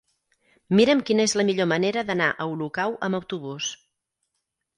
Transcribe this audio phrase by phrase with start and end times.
[0.77, 3.71] Mira'm quina és la millor manera d'anar a Olocau amb autobús.